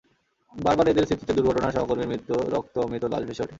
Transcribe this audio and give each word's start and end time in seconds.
বারবার 0.55 0.87
এঁদের 0.87 1.05
স্মৃতিতে 1.05 1.33
দুর্ঘটনা, 1.33 1.67
সহকর্মীর 1.71 2.07
মৃত্যু, 2.07 2.35
রক্ত, 2.55 2.75
মৃত 2.91 3.03
লাশ 3.03 3.23
ভেসে 3.27 3.43
ওঠে। 3.43 3.49